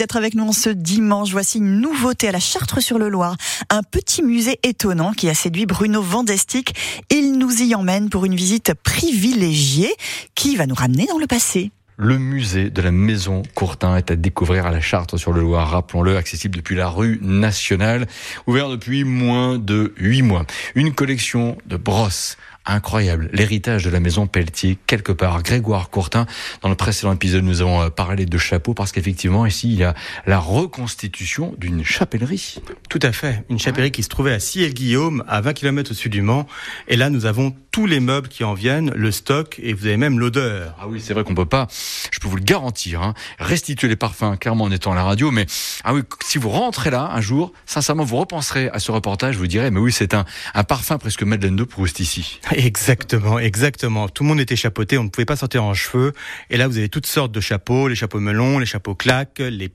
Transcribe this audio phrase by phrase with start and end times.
[0.00, 1.32] d'être avec nous ce dimanche.
[1.32, 3.36] Voici une nouveauté à la Chartre-sur-le-Loir.
[3.68, 6.72] Un petit musée étonnant qui a séduit Bruno Vandestick.
[7.10, 9.92] Il nous y emmène pour une visite privilégiée
[10.36, 11.72] qui va nous ramener dans le passé.
[11.96, 16.76] Le musée de la Maison Courtin est à découvrir à la Chartre-sur-le-Loir, rappelons-le, accessible depuis
[16.76, 18.06] la rue nationale,
[18.46, 20.46] ouvert depuis moins de huit mois.
[20.76, 22.36] Une collection de brosses
[22.68, 23.30] incroyable.
[23.32, 25.42] L'héritage de la maison Pelletier, quelque part.
[25.42, 26.26] Grégoire Courtin,
[26.62, 29.84] dans le précédent épisode, nous avons euh, parlé de chapeaux parce qu'effectivement, ici, il y
[29.84, 29.94] a
[30.26, 32.56] la reconstitution d'une chapellerie.
[32.88, 33.44] Tout à fait.
[33.48, 36.46] Une chapellerie qui se trouvait à Ciel-Guillaume, à 20 km au-dessus du Mans.
[36.88, 39.96] Et là, nous avons tous les meubles qui en viennent, le stock, et vous avez
[39.96, 40.74] même l'odeur.
[40.80, 41.68] Ah oui, c'est vrai qu'on peut pas,
[42.10, 45.30] je peux vous le garantir, hein, restituer les parfums, clairement en étant à la radio,
[45.30, 45.46] mais
[45.84, 49.46] ah oui, si vous rentrez là un jour, sincèrement, vous repenserez à ce reportage, vous
[49.46, 50.24] direz, mais oui, c'est un,
[50.54, 52.40] un parfum presque Madeleine de Proust ici.
[52.58, 54.08] Exactement, exactement.
[54.08, 56.12] Tout le monde était chapeauté, on ne pouvait pas sortir en cheveux.
[56.50, 59.70] Et là, vous avez toutes sortes de chapeaux, les chapeaux melons, les chapeaux claques, les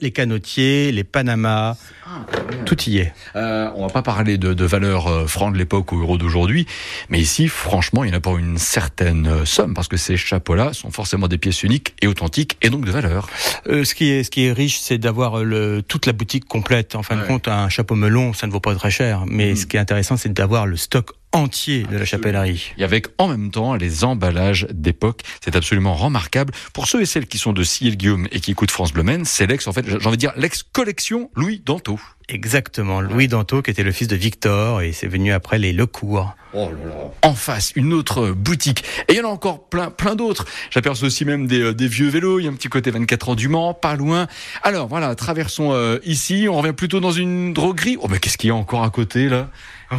[0.00, 2.24] les canotiers, les Panamas, ah,
[2.64, 3.12] tout y est.
[3.36, 6.66] Euh, on va pas parler de, de valeur euh, franc de l'époque ou euro d'aujourd'hui,
[7.10, 10.16] mais ici, franchement, il y en a pour une certaine euh, somme, parce que ces
[10.16, 13.28] chapeaux-là sont forcément des pièces uniques et authentiques, et donc de valeur.
[13.68, 15.42] Euh, ce, qui est, ce qui est riche, c'est d'avoir
[15.88, 16.94] toute la boutique complète.
[16.94, 19.56] En fin de compte, un chapeau melon, ça ne vaut pas très cher, mais mm.
[19.56, 22.72] ce qui est intéressant, c'est d'avoir le stock entier de la chapellerie.
[22.78, 25.22] Et avec en même temps les emballages d'époque.
[25.42, 26.52] C'est absolument remarquable.
[26.72, 29.46] Pour ceux et celles qui sont de Ciel Guillaume et qui écoutent France Bleu c'est
[29.46, 32.00] l'ex, en fait, j'ai envie de dire, l'ex-collection Louis Danto.
[32.28, 36.34] Exactement, Louis Danto qui était le fils de Victor et c'est venu après les Lecourt.
[36.54, 36.94] Oh là là.
[37.22, 38.82] En face, une autre boutique.
[39.08, 40.46] Et il y en a encore plein, plein d'autres.
[40.70, 42.38] J'aperçois aussi même des, euh, des, vieux vélos.
[42.38, 44.26] Il y a un petit côté 24 ans du Mans, pas loin.
[44.62, 46.46] Alors voilà, traversons euh, ici.
[46.48, 47.98] On revient plutôt dans une droguerie.
[48.00, 49.50] Oh mais qu'est-ce qu'il y a encore à côté là?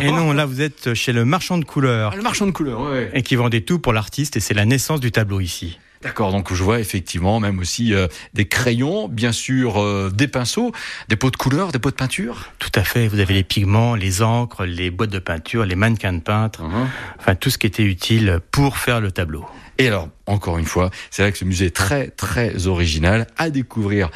[0.00, 2.10] Et non, là vous êtes chez le marchand de couleurs.
[2.14, 3.10] Ah, le marchand de couleurs, ouais.
[3.12, 5.78] Et qui vendait tout pour l'artiste et c'est la naissance du tableau ici.
[6.04, 10.70] D'accord, donc je vois effectivement même aussi euh, des crayons, bien sûr euh, des pinceaux,
[11.08, 12.50] des pots de couleur, des pots de peinture.
[12.58, 16.12] Tout à fait, vous avez les pigments, les encres, les boîtes de peinture, les mannequins
[16.12, 16.86] de peintre, uh-huh.
[17.18, 19.46] enfin tout ce qui était utile pour faire le tableau.
[19.78, 23.48] Et alors, encore une fois, c'est vrai que ce musée est très très original à
[23.48, 24.10] découvrir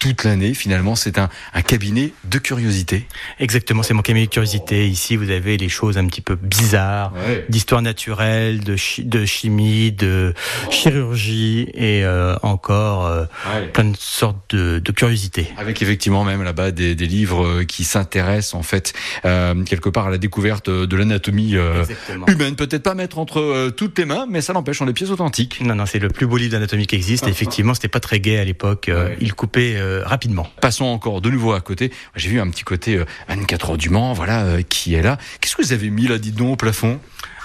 [0.00, 0.54] toute l'année.
[0.54, 3.06] Finalement, c'est un, un, cabinet de curiosité.
[3.38, 4.88] Exactement, c'est mon cabinet de curiosité.
[4.88, 7.12] Ici, vous avez les choses un petit peu bizarres,
[7.48, 10.34] d'histoire naturelle, de, de chimie, de
[10.70, 13.24] chirurgie et euh, encore euh,
[13.72, 15.48] plein de sortes de, de curiosités.
[15.56, 18.94] Avec effectivement même là-bas des, des, livres euh, qui s'intéressent en fait
[19.24, 22.56] euh, quelque part à la découverte de l'anatomie humaine.
[22.56, 25.60] Peut-être pas mettre entre toutes tes mains, mais ça n'empêche, on des pièces authentiques.
[25.60, 27.24] Non, non, c'est le plus beau livre d'anatomie qui existe.
[27.26, 28.90] Ah, effectivement, c'était pas très gai à l'époque.
[29.20, 30.46] Il coupait euh, rapidement.
[30.60, 31.90] Passons encore de nouveau à côté.
[32.14, 35.18] J'ai vu un petit côté 24 euh, heures du Mans, voilà, euh, qui est là.
[35.40, 37.00] Qu'est-ce que vous avez mis là, dites donc, au plafond?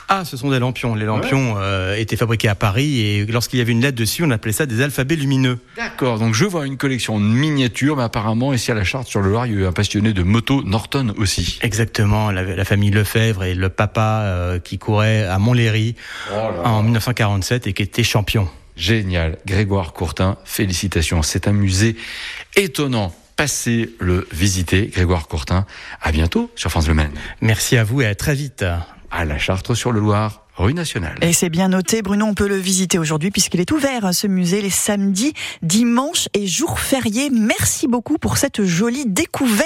[0.07, 0.93] Ah, ce sont des lampions.
[0.93, 1.57] Les lampions
[1.97, 4.83] étaient fabriqués à Paris et lorsqu'il y avait une lettre dessus, on appelait ça des
[4.83, 5.57] alphabets lumineux.
[5.77, 9.21] D'accord, donc je vois une collection de miniatures, mais apparemment ici à la Charte sur
[9.21, 11.57] le Loir, il y a eu un passionné de moto Norton aussi.
[11.63, 15.95] Exactement, la, famille Lefebvre et le papa qui courait à Montlhéry
[16.31, 18.47] oh en 1947 et qui était champion.
[18.75, 19.37] Génial.
[19.45, 21.21] Grégoire Courtin, félicitations.
[21.21, 21.95] C'est un musée
[22.55, 23.13] étonnant.
[23.35, 24.87] Passez le visiter.
[24.87, 25.65] Grégoire Courtin,
[26.01, 27.11] à bientôt sur France Le Maine.
[27.41, 28.65] Merci à vous et à très vite.
[29.11, 30.45] À la Chartre sur le Loir.
[30.57, 31.17] Rue nationale.
[31.21, 34.61] Et c'est bien noté, Bruno, on peut le visiter aujourd'hui puisqu'il est ouvert, ce musée,
[34.61, 37.29] les samedis, dimanches et jours fériés.
[37.29, 39.63] Merci beaucoup pour cette jolie découverte.